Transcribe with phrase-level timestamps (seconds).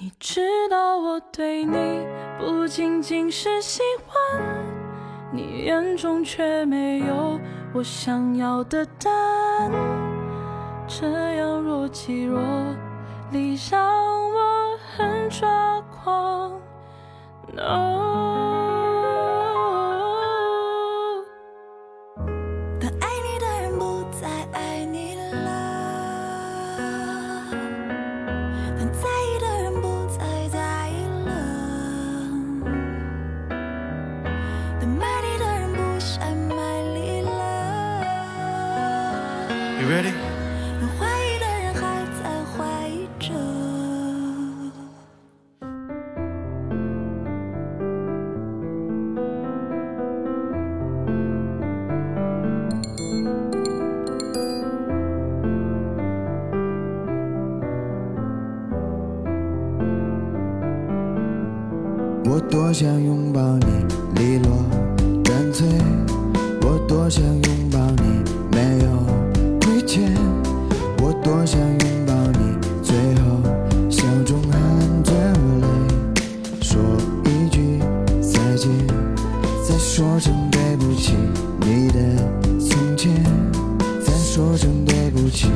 [0.00, 0.40] 你知
[0.70, 2.06] 道我对你
[2.38, 4.40] 不仅仅是喜欢，
[5.32, 7.36] 你眼中却没有
[7.74, 9.72] 我想要的答案。
[10.86, 12.40] 这样若即若
[13.32, 16.52] 离，让我很抓狂。
[17.52, 18.27] No。
[39.88, 40.12] Ready?
[62.30, 64.77] 我多想拥抱你，利落
[85.30, 85.46] 起，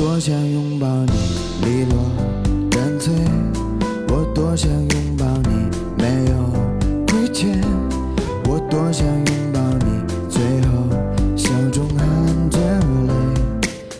[0.00, 1.12] 多想拥抱你，
[1.62, 1.94] 利落
[2.70, 3.12] 干脆。
[4.08, 5.68] 我多想拥抱你，
[5.98, 7.60] 没有亏欠。
[8.48, 10.88] 我多想拥抱你，最后
[11.36, 12.58] 笑中含着
[13.08, 13.12] 泪，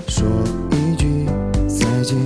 [0.08, 0.26] 说
[0.70, 1.26] 一句
[1.68, 2.16] 再见，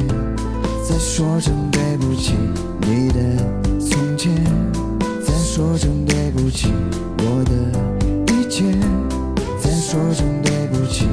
[0.89, 2.35] 再说声对不起，
[2.81, 3.19] 你的
[3.81, 4.33] 从前，
[5.21, 6.69] 再说声对不起，
[7.19, 8.63] 我的一切，
[9.61, 11.09] 再说声对不起。